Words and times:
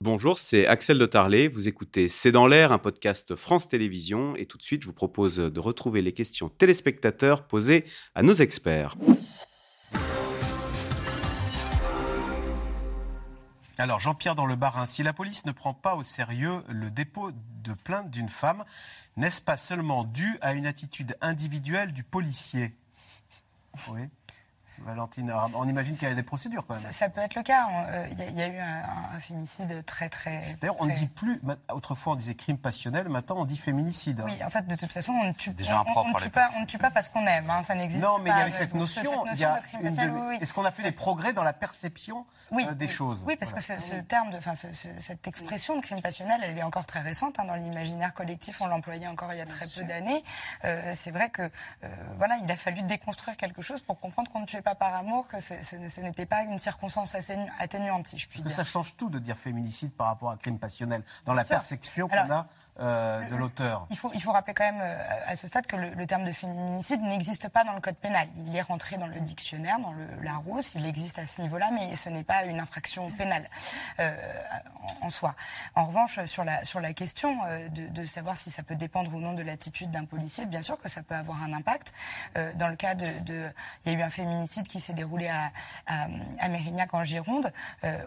Bonjour, 0.00 0.38
c'est 0.38 0.64
Axel 0.68 0.96
de 0.96 1.06
Tarlet. 1.06 1.48
Vous 1.48 1.66
écoutez 1.66 2.08
C'est 2.08 2.30
dans 2.30 2.46
l'air, 2.46 2.70
un 2.70 2.78
podcast 2.78 3.34
France 3.34 3.68
Télévisions. 3.68 4.36
Et 4.36 4.46
tout 4.46 4.56
de 4.56 4.62
suite, 4.62 4.82
je 4.82 4.86
vous 4.86 4.92
propose 4.92 5.36
de 5.36 5.60
retrouver 5.60 6.02
les 6.02 6.12
questions 6.12 6.48
téléspectateurs 6.48 7.48
posées 7.48 7.84
à 8.14 8.22
nos 8.22 8.34
experts. 8.34 8.94
Alors, 13.76 13.98
Jean-Pierre 13.98 14.36
dans 14.36 14.46
le 14.46 14.54
Barin, 14.54 14.86
si 14.86 15.02
la 15.02 15.12
police 15.12 15.44
ne 15.46 15.52
prend 15.52 15.74
pas 15.74 15.96
au 15.96 16.04
sérieux 16.04 16.62
le 16.68 16.90
dépôt 16.90 17.32
de 17.64 17.72
plainte 17.72 18.10
d'une 18.10 18.28
femme, 18.28 18.64
n'est-ce 19.16 19.42
pas 19.42 19.56
seulement 19.56 20.04
dû 20.04 20.38
à 20.40 20.54
une 20.54 20.66
attitude 20.66 21.16
individuelle 21.20 21.92
du 21.92 22.04
policier? 22.04 22.72
Oui. 23.88 24.02
Valentine, 24.84 25.32
on 25.54 25.68
imagine 25.68 25.96
qu'il 25.96 26.08
y 26.08 26.10
a 26.10 26.14
des 26.14 26.22
procédures 26.22 26.66
quand 26.66 26.74
même. 26.74 26.92
Ça, 26.92 27.08
peut 27.08 27.20
être 27.20 27.34
le 27.34 27.42
cas. 27.42 27.66
Euh, 27.88 28.06
il 28.12 28.38
y, 28.38 28.42
a 28.42 28.48
eu 28.48 28.58
un, 28.58 29.18
féminicide 29.20 29.84
très 29.84 30.08
très. 30.08 30.56
D'ailleurs, 30.60 30.80
on 30.80 30.86
ne 30.86 30.94
dit 30.94 31.08
plus. 31.08 31.40
Autrefois, 31.72 32.14
on 32.14 32.16
disait 32.16 32.34
crime 32.34 32.58
passionnel. 32.58 33.08
Maintenant, 33.08 33.36
on 33.38 33.44
dit 33.44 33.56
féminicide. 33.56 34.22
Oui, 34.24 34.38
en 34.44 34.50
fait, 34.50 34.66
de 34.66 34.76
toute 34.76 34.92
façon, 34.92 35.12
on 35.12 35.26
ne 35.26 35.32
tue, 35.32 35.50
déjà 35.50 35.84
on, 35.86 36.00
on, 36.00 36.12
tue 36.14 36.30
pas, 36.30 36.50
on 36.56 36.60
ne 36.60 36.66
tue 36.66 36.78
pas 36.78 36.90
parce 36.90 37.08
qu'on 37.08 37.26
aime. 37.26 37.50
Hein, 37.50 37.62
ça 37.62 37.74
n'existe 37.74 38.02
pas. 38.02 38.08
Non, 38.08 38.18
mais 38.18 38.30
il 38.30 38.36
y 38.36 38.40
a 38.40 38.50
cette 38.50 38.74
notion. 38.74 39.26
Est-ce 39.26 40.52
qu'on 40.52 40.64
a 40.64 40.70
fait 40.70 40.82
des 40.82 40.92
progrès 40.92 41.32
dans 41.32 41.42
la 41.42 41.52
perception 41.52 42.26
euh, 42.52 42.74
des 42.74 42.88
choses? 42.88 43.24
Oui, 43.26 43.36
parce 43.36 43.52
que 43.52 43.60
ce, 43.60 44.00
terme, 44.02 44.30
de, 44.30 44.38
cette 44.98 45.26
expression 45.26 45.76
de 45.76 45.82
crime 45.82 46.00
passionnel, 46.00 46.40
elle 46.44 46.58
est 46.58 46.62
encore 46.62 46.86
très 46.86 47.00
récente 47.00 47.38
hein, 47.38 47.44
dans 47.44 47.56
l'imaginaire 47.56 48.14
collectif. 48.14 48.60
On 48.60 48.66
l'employait 48.66 49.06
encore 49.06 49.32
il 49.32 49.38
y 49.38 49.42
a 49.42 49.46
très 49.46 49.66
peu 49.66 49.84
d'années. 49.84 50.22
Euh, 50.64 50.94
c'est 50.96 51.10
vrai 51.10 51.30
que 51.30 51.50
voilà, 52.16 52.38
il 52.42 52.50
a 52.50 52.56
fallu 52.56 52.82
déconstruire 52.82 53.36
quelque 53.36 53.62
chose 53.62 53.80
pour 53.80 54.00
comprendre 54.00 54.30
qu'on 54.30 54.40
ne 54.40 54.46
tuait 54.46 54.62
pas 54.62 54.67
par 54.74 54.94
amour, 54.94 55.26
que 55.28 55.38
ce, 55.40 56.00
n'était 56.00 56.26
pas 56.26 56.42
une 56.42 56.58
circonstance 56.58 57.14
atténuante, 57.58 58.08
si 58.08 58.18
je 58.18 58.28
puis 58.28 58.42
dire. 58.42 58.52
Ça 58.52 58.64
change 58.64 58.96
tout 58.96 59.10
de 59.10 59.18
dire 59.18 59.36
féminicide 59.36 59.92
par 59.92 60.08
rapport 60.08 60.30
à 60.30 60.36
crime 60.36 60.58
passionnel, 60.58 61.02
dans 61.24 61.34
la 61.34 61.44
perception 61.44 62.08
qu'on 62.08 62.30
a 62.30 62.46
euh, 62.80 63.28
de 63.28 63.34
l'auteur. 63.34 63.88
Il 63.90 63.98
faut, 63.98 64.12
il 64.14 64.22
faut 64.22 64.30
rappeler 64.30 64.54
quand 64.54 64.62
même 64.62 64.80
euh, 64.80 64.96
à 65.26 65.34
ce 65.34 65.48
stade 65.48 65.66
que 65.66 65.74
le, 65.74 66.06
terme 66.06 66.24
de 66.24 66.30
féminicide 66.30 67.02
n'existe 67.02 67.48
pas 67.48 67.64
dans 67.64 67.72
le 67.72 67.80
code 67.80 67.96
pénal. 67.96 68.28
Il 68.46 68.54
est 68.54 68.62
rentré 68.62 68.96
dans 68.96 69.08
le 69.08 69.18
dictionnaire, 69.18 69.80
dans 69.80 69.90
le 69.90 70.06
Larousse, 70.22 70.76
il 70.76 70.86
existe 70.86 71.18
à 71.18 71.26
ce 71.26 71.40
niveau-là, 71.40 71.70
mais 71.72 71.96
ce 71.96 72.08
n'est 72.08 72.22
pas 72.22 72.44
une 72.44 72.60
infraction 72.60 73.10
pénale 73.10 73.50
euh, 73.98 74.16
en, 75.00 75.10
soi. 75.10 75.34
En 75.74 75.86
revanche, 75.86 76.24
sur 76.26 76.44
la, 76.44 76.64
sur 76.64 76.78
la 76.78 76.92
question 76.92 77.36
de, 77.72 78.06
savoir 78.06 78.36
si 78.36 78.52
ça 78.52 78.62
peut 78.62 78.76
dépendre 78.76 79.12
ou 79.12 79.18
non 79.18 79.32
de 79.32 79.42
l'attitude 79.42 79.90
d'un 79.90 80.04
policier, 80.04 80.46
bien 80.46 80.62
sûr 80.62 80.78
que 80.78 80.88
ça 80.88 81.02
peut 81.02 81.16
avoir 81.16 81.42
un 81.42 81.52
impact. 81.52 81.92
dans 82.54 82.68
le 82.68 82.76
cas 82.76 82.94
de, 82.94 83.50
Il 83.84 83.92
y 83.92 83.96
a 83.96 83.98
eu 83.98 84.02
un 84.02 84.10
féminicide 84.10 84.68
qui 84.68 84.80
s'est 84.80 84.92
déroulé 84.92 85.28
à, 85.28 85.50
à, 85.88 86.48
Mérignac 86.48 86.94
en 86.94 87.02
Gironde, 87.02 87.52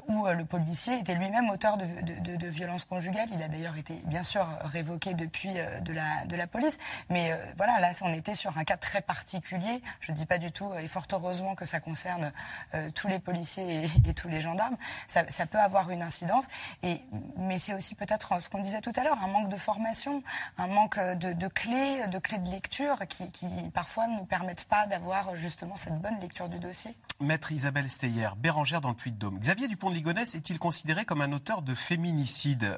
où 0.08 0.28
le 0.28 0.45
policier 0.45 1.00
était 1.00 1.16
lui-même 1.16 1.50
auteur 1.50 1.78
de, 1.78 1.85
de, 2.02 2.35
de 2.38 2.47
violences 2.47 2.85
conjugales. 2.85 3.28
Il 3.33 3.44
a 3.44 3.50
d'ailleurs 3.50 3.78
été, 3.78 4.02
bien 4.06 4.23
sûr, 4.23 4.47
révoqué 4.64 5.14
depuis 5.14 5.59
euh, 5.59 5.80
de 5.80 5.94
la, 5.94 6.26
de 6.26 6.36
la 6.36 6.48
police. 6.48 6.78
Mais 7.09 7.31
euh, 7.31 7.38
voilà, 7.58 7.80
là, 7.80 7.92
on 8.02 8.14
était 8.14 8.36
sur 8.36 8.58
un 8.58 8.64
cas 8.64 8.78
très 8.78 9.02
particulier. 9.02 9.81
Je 10.00 10.12
ne 10.12 10.18
dis 10.18 10.26
pas 10.26 10.38
du 10.38 10.52
tout, 10.52 10.72
et 10.73 10.88
fort 10.88 11.08
heureusement 11.12 11.56
que 11.56 11.66
ça 11.66 11.80
concerne 11.80 12.31
euh, 12.73 12.90
tous 12.92 13.08
les 13.08 13.20
policiers 13.20 13.86
et, 14.06 14.14
tous 14.14 14.28
les 14.28 14.42
gendarmes. 14.42 14.78
Ça, 15.08 15.23
ça, 15.30 15.45
peut 15.45 15.59
avoir 15.59 15.90
une 15.90 16.02
incidence. 16.02 16.48
Et, 16.84 17.02
mais 17.38 17.59
c'est 17.59 17.73
aussi 17.73 17.95
peut-être 17.95 18.40
ce 18.42 18.50
qu'on 18.50 18.62
disait 18.62 18.81
tout 18.81 18.94
à 18.95 19.03
l'heure, 19.03 19.18
un 19.22 19.28
manque 19.28 19.50
de 19.50 19.58
formation, 19.58 20.23
un 20.58 20.68
manque 20.68 21.00
de, 21.00 21.34
de, 21.34 21.48
clés, 21.48 22.08
de 22.08 22.20
clés 22.20 22.38
de 22.38 22.50
lecture 22.50 23.00
qui, 23.08 23.31
qui 23.31 23.48
parfois 23.73 24.08
ne 24.08 24.18
nous 24.18 24.25
permettent 24.25 24.66
pas 24.66 24.88
d'avoir 24.88 25.36
justement 25.36 25.75
cette 25.75 26.00
bonne 26.00 26.20
lecture 26.20 26.50
du 26.50 26.59
dossier. 26.59 26.96
Maître 27.20 27.52
Isabelle 27.52 27.90
Steyer, 27.90 28.30
Bérangère 28.38 28.81
dans 28.81 28.90
le 28.90 28.96
Puy-de-Dôme. 28.96 29.40
Xavier 29.40 29.68
Dupont 29.68 29.90
de 29.90 29.96
Ligonnès 29.96 30.36
est-il 30.36 30.59
considéré 30.59 31.06
comme 31.06 31.22
un 31.22 31.31
auteur 31.31 31.62
de 31.62 31.73
féminicide 31.73 32.78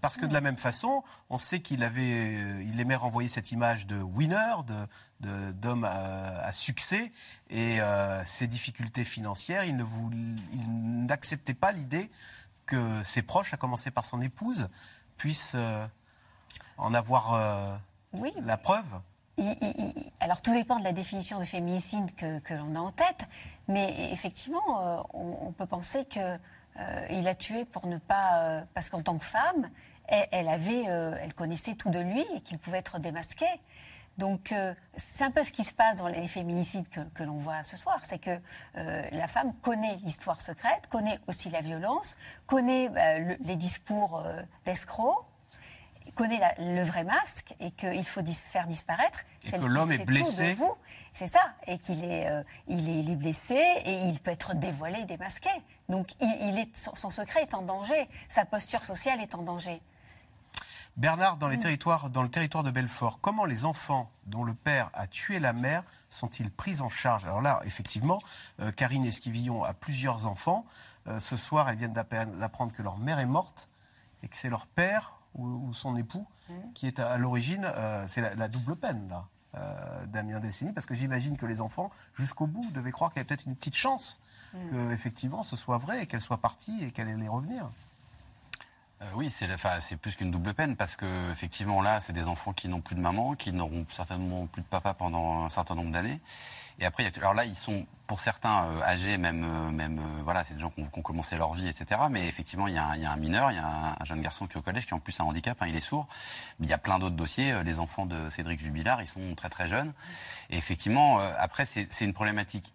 Parce 0.00 0.16
que 0.16 0.26
de 0.26 0.34
la 0.34 0.40
même 0.40 0.56
façon, 0.56 1.02
on 1.28 1.38
sait 1.38 1.60
qu'il 1.60 1.82
avait, 1.82 2.00
euh, 2.02 2.62
il 2.62 2.80
aimait 2.80 2.94
renvoyer 2.94 3.28
cette 3.28 3.50
image 3.50 3.86
de 3.86 4.00
winner, 4.00 4.54
de, 5.20 5.52
d'homme 5.52 5.84
à, 5.84 6.52
succès, 6.52 7.12
et 7.50 7.80
euh, 7.80 8.22
ses 8.24 8.46
difficultés 8.46 9.04
financières, 9.04 9.64
il, 9.64 9.76
ne 9.76 11.06
n'acceptait 11.06 11.54
pas 11.54 11.72
l'idée 11.72 12.10
que 12.66 13.02
ses 13.02 13.22
proches, 13.22 13.54
à 13.54 13.56
commencer 13.56 13.90
par 13.90 14.04
son 14.04 14.20
épouse, 14.20 14.68
puissent 15.16 15.56
euh, 15.56 15.86
en 16.78 16.94
avoir 16.94 17.80
la 18.12 18.56
preuve. 18.56 19.00
alors 20.20 20.42
tout 20.42 20.52
dépend 20.52 20.78
de 20.78 20.84
la 20.84 20.92
définition 20.92 21.40
de 21.40 21.44
féminicide 21.44 22.14
que, 22.14 22.54
l'on 22.54 22.74
a 22.76 22.80
en 22.80 22.90
tête, 22.92 23.26
mais 23.68 24.12
effectivement, 24.12 25.06
on, 25.14 25.52
peut 25.52 25.66
penser 25.66 26.04
que 26.04 26.38
il 27.10 27.26
a 27.26 27.34
tué 27.34 27.64
pour 27.64 27.86
ne 27.86 27.96
pas, 27.98 28.64
parce 28.74 28.90
qu'en 28.90 29.02
tant 29.02 29.16
que 29.16 29.24
femme, 29.24 29.70
elle, 30.08 30.48
avait, 30.48 30.84
euh, 30.88 31.16
elle 31.20 31.34
connaissait 31.34 31.74
tout 31.74 31.90
de 31.90 31.98
lui 31.98 32.24
et 32.34 32.40
qu'il 32.40 32.58
pouvait 32.58 32.78
être 32.78 32.98
démasqué. 32.98 33.46
Donc 34.18 34.52
euh, 34.52 34.72
c'est 34.96 35.24
un 35.24 35.30
peu 35.30 35.44
ce 35.44 35.52
qui 35.52 35.62
se 35.62 35.74
passe 35.74 35.98
dans 35.98 36.08
les 36.08 36.26
féminicides 36.26 36.86
que, 36.88 37.22
l'on 37.22 37.36
voit 37.36 37.62
ce 37.64 37.76
soir, 37.76 38.00
c'est 38.02 38.18
que 38.18 38.38
euh, 38.76 39.02
la 39.12 39.26
femme 39.26 39.52
connaît 39.60 39.98
l'histoire 40.04 40.40
secrète, 40.40 40.86
connaît 40.88 41.20
aussi 41.26 41.50
la 41.50 41.60
violence, 41.60 42.16
connaît 42.46 42.88
bah, 42.88 43.18
les 43.18 43.56
discours 43.56 44.22
d'escrocs, 44.64 45.26
connaît 46.14 46.40
le 46.58 46.82
vrai 46.82 47.04
masque 47.04 47.54
et 47.60 47.72
qu'il 47.72 48.06
faut 48.06 48.24
faire 48.24 48.66
disparaître. 48.66 49.20
Et 49.44 49.50
que 49.50 49.66
l'homme 49.66 49.92
est 49.92 50.04
blessé. 50.04 50.56
C'est 51.12 51.28
ça, 51.28 51.54
et 51.66 51.78
qu'il 51.78 52.04
est, 52.04 52.28
il 52.68 53.10
est, 53.10 53.16
blessé 53.16 53.58
et 53.86 54.02
il 54.02 54.20
peut 54.20 54.30
être 54.30 54.54
dévoilé 54.54 55.06
démasqué. 55.06 55.48
Donc 55.88 56.08
il, 56.20 56.58
est, 56.58 56.76
son 56.76 57.08
secret 57.08 57.42
est 57.42 57.54
en 57.54 57.62
danger, 57.62 58.08
sa 58.28 58.44
posture 58.44 58.84
sociale 58.84 59.22
est 59.22 59.34
en 59.34 59.42
danger. 59.42 59.80
Bernard, 60.96 61.36
dans, 61.36 61.48
les 61.48 61.58
territoires, 61.58 62.08
dans 62.08 62.22
le 62.22 62.30
territoire 62.30 62.64
de 62.64 62.70
Belfort, 62.70 63.20
comment 63.20 63.44
les 63.44 63.66
enfants 63.66 64.10
dont 64.26 64.44
le 64.44 64.54
père 64.54 64.90
a 64.94 65.06
tué 65.06 65.38
la 65.38 65.52
mère 65.52 65.84
sont-ils 66.08 66.50
pris 66.50 66.80
en 66.80 66.88
charge? 66.88 67.24
Alors 67.24 67.42
là, 67.42 67.60
effectivement, 67.66 68.22
euh, 68.60 68.72
Karine 68.72 69.04
Esquivillon 69.04 69.62
a 69.62 69.74
plusieurs 69.74 70.24
enfants. 70.24 70.64
Euh, 71.06 71.20
ce 71.20 71.36
soir, 71.36 71.68
elles 71.68 71.76
viennent 71.76 71.92
d'apprendre 71.92 72.72
que 72.72 72.82
leur 72.82 72.96
mère 72.96 73.18
est 73.18 73.26
morte 73.26 73.68
et 74.22 74.28
que 74.28 74.36
c'est 74.38 74.48
leur 74.48 74.66
père 74.66 75.12
ou, 75.34 75.70
son 75.74 75.96
époux 75.96 76.26
mmh. 76.48 76.54
qui 76.72 76.86
est 76.86 76.98
à, 76.98 77.18
l'origine. 77.18 77.66
Euh, 77.66 78.06
c'est 78.08 78.34
la, 78.34 78.48
double 78.48 78.74
peine, 78.74 79.06
là, 79.10 79.26
Damien 80.06 80.40
Dessini, 80.40 80.72
parce 80.72 80.86
que 80.86 80.94
j'imagine 80.94 81.36
que 81.36 81.44
les 81.44 81.60
enfants, 81.60 81.90
jusqu'au 82.14 82.46
bout, 82.46 82.70
devaient 82.70 82.90
croire 82.90 83.10
qu'il 83.10 83.18
y 83.18 83.20
avait 83.20 83.26
peut-être 83.26 83.44
une 83.44 83.56
petite 83.56 83.76
chance 83.76 84.18
mmh. 84.54 84.70
que, 84.70 84.92
effectivement, 84.92 85.42
ce 85.42 85.56
soit 85.56 85.76
vrai 85.76 86.04
et 86.04 86.06
qu'elle 86.06 86.22
soit 86.22 86.38
partie 86.38 86.84
et 86.84 86.90
qu'elle 86.90 87.08
allait 87.08 87.28
revenir. 87.28 87.70
Euh, 89.02 89.04
oui, 89.14 89.28
c'est 89.28 89.46
c'est 89.80 89.96
plus 89.96 90.16
qu'une 90.16 90.30
double 90.30 90.54
peine 90.54 90.74
parce 90.74 90.96
que 90.96 91.30
effectivement 91.30 91.82
là, 91.82 92.00
c'est 92.00 92.14
des 92.14 92.24
enfants 92.24 92.54
qui 92.54 92.68
n'ont 92.68 92.80
plus 92.80 92.94
de 92.94 93.00
maman, 93.00 93.34
qui 93.34 93.52
n'auront 93.52 93.84
certainement 93.90 94.46
plus 94.46 94.62
de 94.62 94.66
papa 94.66 94.94
pendant 94.94 95.44
un 95.44 95.50
certain 95.50 95.74
nombre 95.74 95.90
d'années. 95.90 96.20
Et 96.78 96.84
après, 96.86 97.10
alors 97.18 97.34
là, 97.34 97.44
ils 97.46 97.56
sont 97.56 97.86
pour 98.06 98.20
certains 98.20 98.66
euh, 98.66 98.82
âgés, 98.82 99.16
même, 99.18 99.44
euh, 99.44 100.22
voilà, 100.22 100.44
c'est 100.44 100.54
des 100.54 100.60
gens 100.60 100.70
qui 100.70 100.82
ont, 100.82 101.02
commencé 101.02 101.36
leur 101.36 101.54
vie, 101.54 101.68
etc. 101.68 102.02
Mais 102.10 102.26
effectivement, 102.26 102.68
il 102.68 102.74
y, 102.74 102.78
a 102.78 102.86
un, 102.86 103.16
mineur, 103.16 103.50
il 103.50 103.56
y 103.56 103.58
a 103.58 103.96
un, 103.98 104.04
jeune 104.04 104.20
garçon 104.20 104.46
qui 104.46 104.54
est 104.54 104.58
au 104.58 104.62
collège, 104.62 104.86
qui 104.86 104.92
en 104.92 105.00
plus 105.00 105.18
a 105.18 105.22
un 105.22 105.26
handicap, 105.26 105.56
hein, 105.60 105.66
il 105.68 105.76
est 105.76 105.80
sourd. 105.80 106.06
Mais 106.58 106.66
il 106.66 106.70
y 106.70 106.74
a 106.74 106.78
plein 106.78 106.98
d'autres 106.98 107.16
dossiers. 107.16 107.62
Les 107.64 107.78
enfants 107.78 108.04
de 108.04 108.28
Cédric 108.30 108.60
Jubilard, 108.60 109.02
ils 109.02 109.08
sont 109.08 109.34
très 109.34 109.48
très 109.48 109.68
jeunes. 109.68 109.94
Et 110.50 110.58
effectivement, 110.58 111.18
après, 111.18 111.64
c'est 111.64 111.88
une 112.02 112.12
problématique 112.12 112.72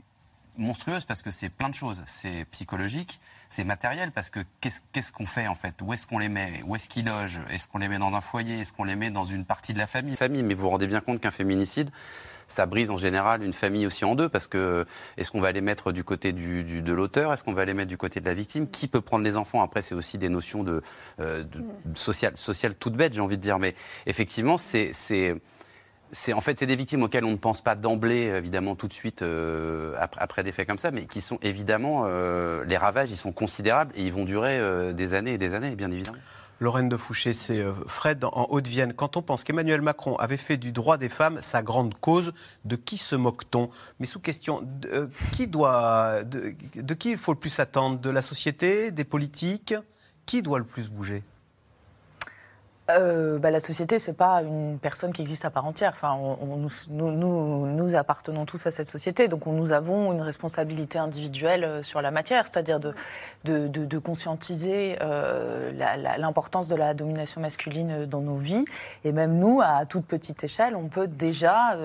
monstrueuse 0.57 1.05
parce 1.05 1.21
que 1.21 1.31
c'est 1.31 1.49
plein 1.49 1.69
de 1.69 1.75
choses. 1.75 2.01
C'est 2.05 2.45
psychologique, 2.51 3.19
c'est 3.49 3.63
matériel 3.63 4.11
parce 4.11 4.29
que 4.29 4.39
qu'est-ce 4.59 5.11
qu'on 5.11 5.25
fait 5.25 5.47
en 5.47 5.55
fait? 5.55 5.75
Où 5.81 5.93
est-ce 5.93 6.07
qu'on 6.07 6.19
les 6.19 6.29
met? 6.29 6.61
Où 6.65 6.75
est-ce 6.75 6.89
qu'ils 6.89 7.05
logent? 7.05 7.41
Est-ce 7.49 7.67
qu'on 7.67 7.79
les 7.79 7.87
met 7.87 7.97
dans 7.97 8.13
un 8.13 8.21
foyer? 8.21 8.59
Est-ce 8.59 8.73
qu'on 8.73 8.83
les 8.83 8.95
met 8.95 9.11
dans 9.11 9.25
une 9.25 9.45
partie 9.45 9.73
de 9.73 9.77
la 9.79 9.87
famille? 9.87 10.15
Famille, 10.15 10.43
mais 10.43 10.53
vous 10.53 10.63
vous 10.63 10.69
rendez 10.69 10.87
bien 10.87 11.01
compte 11.01 11.19
qu'un 11.19 11.31
féminicide, 11.31 11.89
ça 12.47 12.65
brise 12.65 12.91
en 12.91 12.97
général 12.97 13.43
une 13.43 13.53
famille 13.53 13.87
aussi 13.87 14.03
en 14.05 14.15
deux 14.15 14.29
parce 14.29 14.47
que 14.47 14.85
est-ce 15.17 15.31
qu'on 15.31 15.41
va 15.41 15.51
les 15.51 15.61
mettre 15.61 15.91
du 15.91 16.03
côté 16.03 16.33
du, 16.33 16.81
de 16.81 16.93
l'auteur? 16.93 17.33
Est-ce 17.33 17.43
qu'on 17.43 17.53
va 17.53 17.65
les 17.65 17.73
mettre 17.73 17.89
du 17.89 17.97
côté 17.97 18.19
de 18.19 18.25
la 18.25 18.33
victime? 18.33 18.69
Qui 18.69 18.87
peut 18.87 19.01
prendre 19.01 19.23
les 19.23 19.37
enfants? 19.37 19.63
Après, 19.63 19.81
c'est 19.81 19.95
aussi 19.95 20.17
des 20.17 20.29
notions 20.29 20.63
de, 20.63 20.81
euh, 21.19 21.43
de 21.43 21.63
social, 21.93 22.33
social 22.35 22.75
toutes 22.75 22.95
bêtes, 22.95 23.13
j'ai 23.13 23.21
envie 23.21 23.37
de 23.37 23.41
dire. 23.41 23.59
Mais 23.59 23.75
effectivement, 24.05 24.57
c'est 24.57 24.91
c'est 26.11 26.33
en 26.33 26.41
fait 26.41 26.59
c'est 26.59 26.65
des 26.65 26.75
victimes 26.75 27.03
auxquelles 27.03 27.25
on 27.25 27.31
ne 27.31 27.37
pense 27.37 27.61
pas 27.61 27.75
d'emblée 27.75 28.23
évidemment 28.23 28.75
tout 28.75 28.87
de 28.87 28.93
suite 28.93 29.21
euh, 29.21 29.95
après, 29.99 30.43
des 30.43 30.51
faits 30.51 30.67
comme 30.67 30.77
ça, 30.77 30.91
mais 30.91 31.05
qui 31.05 31.21
sont 31.21 31.39
évidemment 31.41 32.03
euh, 32.05 32.63
les 32.65 32.77
ravages 32.77 33.11
ils 33.11 33.17
sont 33.17 33.31
considérables 33.31 33.91
et 33.95 34.03
ils 34.03 34.13
vont 34.13 34.25
durer 34.25 34.57
euh, 34.59 34.93
des 34.93 35.13
années 35.13 35.33
et 35.33 35.37
des 35.37 35.53
années 35.53 35.75
bien 35.75 35.91
évidemment. 35.91 36.17
Lorraine 36.59 36.89
de 36.89 36.97
Fouché, 36.97 37.33
c'est 37.33 37.59
Fred 37.87 38.23
en 38.23 38.45
Haute-Vienne. 38.51 38.93
Quand 38.93 39.17
on 39.17 39.23
pense 39.23 39.43
qu'Emmanuel 39.43 39.81
Macron 39.81 40.15
avait 40.17 40.37
fait 40.37 40.57
du 40.57 40.71
droit 40.71 40.99
des 40.99 41.09
femmes 41.09 41.39
sa 41.41 41.63
grande 41.63 41.95
cause, 41.95 42.33
de 42.65 42.75
qui 42.75 42.97
se 42.97 43.15
moque-t-on? 43.15 43.71
Mais 43.99 44.05
sous 44.05 44.19
question, 44.19 44.61
de, 44.63 45.09
qui 45.31 45.47
doit, 45.47 46.23
de, 46.23 46.53
de 46.75 46.93
qui 46.93 47.09
il 47.09 47.17
faut 47.17 47.33
le 47.33 47.39
plus 47.39 47.59
attendre? 47.59 47.97
De 47.97 48.11
la 48.11 48.21
société, 48.21 48.91
des 48.91 49.05
politiques? 49.05 49.73
Qui 50.27 50.43
doit 50.43 50.59
le 50.59 50.65
plus 50.65 50.87
bouger? 50.87 51.23
Euh, 52.99 53.39
bah, 53.39 53.51
la 53.51 53.59
société, 53.59 53.99
c'est 53.99 54.13
pas 54.13 54.41
une 54.41 54.77
personne 54.79 55.13
qui 55.13 55.21
existe 55.21 55.45
à 55.45 55.49
part 55.49 55.65
entière. 55.65 55.93
Enfin, 55.95 56.17
nous, 56.89 57.95
appartenons 57.95 58.45
tous 58.45 58.65
à 58.67 58.71
cette 58.71 58.87
société, 58.87 59.27
donc 59.27 59.45
nous 59.45 59.71
avons 59.71 60.13
une 60.13 60.21
responsabilité 60.21 60.97
individuelle 60.97 61.63
euh, 61.63 61.83
sur 61.83 62.01
la 62.01 62.11
matière, 62.11 62.45
c'est-à-dire 62.47 62.79
de, 62.79 62.93
conscientiser 63.99 64.97
euh, 65.01 65.71
l'importance 66.17 66.67
de 66.67 66.75
la 66.75 66.93
domination 66.93 67.41
masculine 67.41 68.05
dans 68.05 68.21
nos 68.21 68.37
vies. 68.37 68.65
Et 69.03 69.11
même 69.11 69.37
nous, 69.37 69.61
à 69.61 69.85
toute 69.85 70.05
petite 70.05 70.43
échelle, 70.43 70.75
on 70.75 70.87
peut 70.87 71.07
déjà 71.07 71.77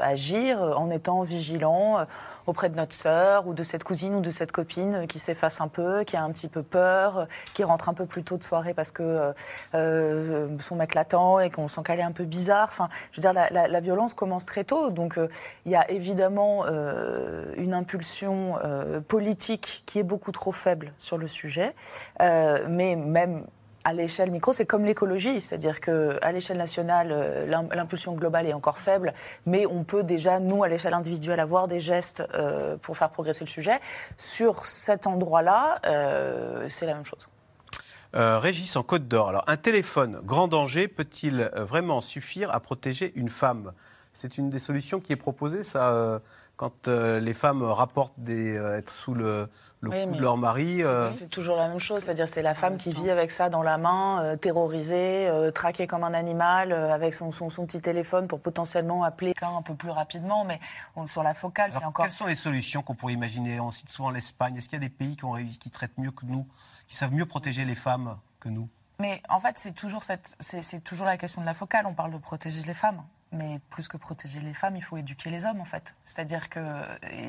agir 0.00 0.62
en 0.62 0.90
étant 0.90 1.22
vigilant 1.22 2.06
auprès 2.46 2.68
de 2.68 2.76
notre 2.76 2.94
sœur 2.94 3.46
ou 3.46 3.54
de 3.54 3.62
cette 3.62 3.84
cousine 3.84 4.14
ou 4.14 4.20
de 4.20 4.30
cette 4.30 4.52
copine 4.52 5.06
qui 5.08 5.18
s'efface 5.18 5.60
un 5.60 5.68
peu, 5.68 6.04
qui 6.04 6.16
a 6.16 6.22
un 6.22 6.30
petit 6.30 6.48
peu 6.48 6.62
peur, 6.62 7.26
qui 7.54 7.64
rentre 7.64 7.88
un 7.88 7.94
peu 7.94 8.06
plus 8.06 8.22
tôt 8.22 8.36
de 8.36 8.44
soirée 8.44 8.74
parce 8.74 8.92
que 8.92 9.32
son 10.58 10.76
mec 10.76 10.94
l'attend 10.94 11.40
et 11.40 11.50
qu'on 11.50 11.66
qu'elle 11.66 12.00
est 12.00 12.04
un 12.04 12.12
peu 12.12 12.24
bizarre. 12.24 12.68
Enfin, 12.70 12.88
je 13.12 13.20
veux 13.20 13.32
dire, 13.32 13.32
la, 13.32 13.80
violence 13.80 14.14
commence 14.14 14.46
très 14.46 14.64
tôt. 14.64 14.90
Donc, 14.90 15.18
euh, 15.18 15.28
il 15.64 15.72
y 15.72 15.76
a 15.76 15.90
évidemment 15.90 16.64
euh, 16.66 17.54
une 17.56 17.74
impulsion 17.74 18.56
politique 19.08 19.82
qui 19.86 19.98
est 19.98 20.02
beaucoup 20.02 20.32
trop 20.32 20.52
faible 20.52 20.92
sur 20.98 21.18
le 21.18 21.26
sujet. 21.26 21.74
mais 22.20 22.96
même 22.96 23.44
à 23.84 23.94
l'échelle 23.94 24.30
micro, 24.30 24.52
c'est 24.52 24.66
comme 24.66 24.84
l'écologie, 24.84 25.40
c'est-à-dire 25.40 25.80
qu'à 25.80 26.32
l'échelle 26.32 26.58
nationale, 26.58 27.46
l'impulsion 27.48 28.12
globale 28.12 28.46
est 28.46 28.52
encore 28.52 28.78
faible, 28.78 29.14
mais 29.46 29.64
on 29.66 29.84
peut 29.84 30.02
déjà, 30.02 30.38
nous, 30.38 30.62
à 30.62 30.68
l'échelle 30.68 30.94
individuelle, 30.94 31.40
avoir 31.40 31.66
des 31.66 31.80
gestes 31.80 32.22
pour 32.82 32.96
faire 32.96 33.10
progresser 33.10 33.44
le 33.44 33.50
sujet. 33.50 33.80
Sur 34.18 34.66
cet 34.66 35.06
endroit-là, 35.06 35.80
c'est 36.68 36.86
la 36.86 36.94
même 36.94 37.06
chose. 37.06 37.28
Euh, 38.16 38.38
Régis 38.38 38.74
en 38.76 38.82
Côte 38.82 39.06
d'Or. 39.06 39.28
Alors, 39.28 39.44
un 39.46 39.56
téléphone 39.56 40.20
grand 40.24 40.48
danger 40.48 40.88
peut-il 40.88 41.50
vraiment 41.56 42.00
suffire 42.00 42.50
à 42.52 42.60
protéger 42.60 43.12
une 43.14 43.28
femme? 43.28 43.72
C'est 44.12 44.38
une 44.38 44.50
des 44.50 44.58
solutions 44.58 45.00
qui 45.00 45.12
est 45.12 45.16
proposée, 45.16 45.62
ça, 45.62 45.92
euh, 45.92 46.18
quand 46.56 46.88
les 46.88 47.32
femmes 47.32 47.62
rapportent 47.62 48.18
des, 48.18 48.54
être 48.54 48.90
sous 48.90 49.14
le, 49.14 49.48
coup 49.82 49.88
de 49.88 50.20
leur 50.20 50.36
mari. 50.36 50.82
C'est 51.10 51.30
toujours 51.30 51.56
la 51.56 51.68
même 51.68 51.78
chose, 51.78 52.02
c'est-à-dire 52.02 52.28
c'est 52.28 52.42
la 52.42 52.54
femme 52.54 52.76
qui 52.76 52.90
vit 52.90 53.08
avec 53.08 53.30
ça 53.30 53.48
dans 53.48 53.62
la 53.62 53.78
main, 53.78 54.36
terrorisée, 54.36 55.30
traquée 55.54 55.86
comme 55.86 56.04
un 56.04 56.12
animal, 56.12 56.72
avec 56.72 57.14
son, 57.14 57.30
son, 57.30 57.64
petit 57.64 57.80
téléphone 57.80 58.28
pour 58.28 58.40
potentiellement 58.40 59.04
appeler 59.04 59.32
un 59.40 59.62
peu 59.62 59.74
plus 59.74 59.88
rapidement, 59.88 60.44
mais 60.44 60.60
sur 61.06 61.22
la 61.22 61.32
focale, 61.32 61.72
c'est 61.72 61.82
encore. 61.82 62.04
Quelles 62.04 62.12
sont 62.12 62.26
les 62.26 62.34
solutions 62.34 62.82
qu'on 62.82 62.94
pourrait 62.94 63.14
imaginer? 63.14 63.58
On 63.58 63.70
cite 63.70 63.88
souvent 63.88 64.10
l'Espagne. 64.10 64.56
Est-ce 64.56 64.68
qu'il 64.68 64.78
y 64.78 64.84
a 64.84 64.86
des 64.86 64.94
pays 64.94 65.16
qui, 65.16 65.58
qui 65.58 65.70
traitent 65.70 65.96
mieux 65.96 66.10
que 66.10 66.26
nous 66.26 66.46
qui 66.90 66.96
savent 66.96 67.12
mieux 67.12 67.24
protéger 67.24 67.64
les 67.64 67.76
femmes 67.76 68.18
que 68.40 68.48
nous? 68.48 68.68
Mais 68.98 69.22
en 69.28 69.38
fait, 69.38 69.56
c'est 69.58 69.72
toujours, 69.72 70.02
cette, 70.02 70.36
c'est, 70.40 70.84
toujours 70.84 71.06
la 71.06 71.16
question 71.16 71.40
de 71.40 71.46
la 71.46 71.54
focale. 71.54 71.86
On 71.86 71.94
parle 71.94 72.12
de 72.12 72.18
protéger 72.18 72.62
les 72.66 72.74
femmes. 72.74 73.02
Mais 73.32 73.60
plus 73.70 73.86
que 73.86 73.96
protéger 73.96 74.40
les 74.40 74.52
femmes, 74.52 74.74
il 74.74 74.82
faut 74.82 74.96
éduquer 74.96 75.30
les 75.30 75.46
hommes, 75.46 75.60
en 75.60 75.64
fait. 75.64 75.94
C'est-à-dire 76.04 76.48
que 76.48 76.60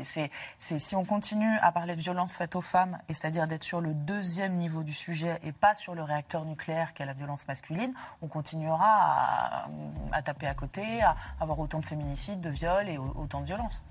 c'est, 0.03 0.31
c'est, 0.57 0.80
si 0.80 0.95
on 0.95 1.06
continue 1.06 1.57
à 1.59 1.71
parler 1.71 1.95
de 1.95 2.01
violence 2.01 2.36
faite 2.36 2.56
aux 2.56 2.62
femmes, 2.62 2.98
et 3.07 3.13
c'est-à-dire 3.13 3.48
d'être 3.48 3.63
sur 3.63 3.81
le 3.81 3.94
deuxième 3.94 4.56
niveau 4.56 4.81
du 4.81 4.94
sujet 4.94 5.39
et 5.44 5.51
pas 5.51 5.75
sur 5.75 5.94
le 5.94 6.01
réacteur 6.01 6.44
nucléaire 6.45 6.95
qui 6.95 7.03
est 7.03 7.06
la 7.06 7.13
violence 7.13 7.48
masculine, 7.48 7.94
on 8.24 8.27
continuera 8.27 8.88
à, 8.88 9.68
à 10.12 10.21
taper 10.24 10.48
à 10.48 10.56
côté, 10.56 11.03
à 11.03 11.15
avoir 11.39 11.59
autant 11.59 11.80
de 11.80 11.86
féminicides, 11.86 12.42
de 12.42 12.50
viols 12.50 12.89
et 12.89 12.98
autant 12.98 13.42
de 13.42 13.45
violences. 13.45 13.83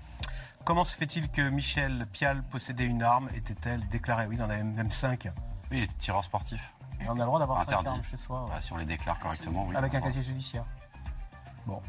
Comment 0.63 0.83
se 0.83 0.95
fait-il 0.95 1.29
que 1.31 1.41
Michel 1.41 2.05
Pial 2.11 2.43
possédait 2.43 2.85
une 2.85 3.03
arme 3.03 3.29
Était-elle 3.35 3.87
déclarée? 3.87 4.27
Oui, 4.27 4.35
il 4.35 4.43
en 4.43 4.49
avait 4.49 4.63
même 4.63 4.91
cinq. 4.91 5.29
Oui, 5.71 5.77
il 5.77 5.83
est 5.83 5.97
tireur 5.97 6.23
sportif. 6.23 6.73
on 7.07 7.11
a 7.11 7.15
le 7.15 7.23
droit 7.23 7.39
d'avoir 7.39 7.63
cinq 7.63 7.85
armes 7.85 8.03
chez 8.03 8.17
soi. 8.17 8.45
Bah, 8.49 8.59
si 8.59 8.71
on 8.73 8.77
les 8.77 8.85
déclare 8.85 9.17
correctement, 9.19 9.65
oui. 9.65 9.75
Avec 9.75 9.95
un 9.95 10.01
casier 10.01 10.21
judiciaire. 10.21 10.65
Bon. 11.65 11.81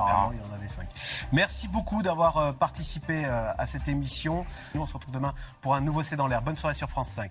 Apparemment, 0.00 0.32
il 0.32 0.38
y 0.38 0.52
en 0.52 0.54
avait 0.54 0.68
cinq. 0.68 0.88
Merci 1.32 1.68
beaucoup 1.68 2.02
d'avoir 2.02 2.36
euh, 2.36 2.52
participé 2.52 3.24
euh, 3.24 3.52
à 3.56 3.66
cette 3.66 3.88
émission. 3.88 4.46
Nous, 4.74 4.80
on 4.80 4.86
se 4.86 4.94
retrouve 4.94 5.14
demain 5.14 5.34
pour 5.60 5.74
un 5.74 5.80
nouveau 5.80 6.02
C'est 6.02 6.16
dans 6.16 6.26
l'air. 6.26 6.42
Bonne 6.42 6.56
soirée 6.56 6.74
sur 6.74 6.88
France 6.88 7.08
5. 7.08 7.30